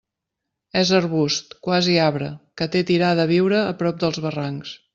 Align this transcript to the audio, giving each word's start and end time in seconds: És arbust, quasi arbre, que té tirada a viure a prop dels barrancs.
És 0.79 0.93
arbust, 0.99 1.53
quasi 1.67 1.97
arbre, 2.05 2.29
que 2.61 2.69
té 2.77 2.81
tirada 2.91 3.27
a 3.29 3.31
viure 3.35 3.61
a 3.67 3.77
prop 3.83 4.01
dels 4.05 4.21
barrancs. 4.27 4.73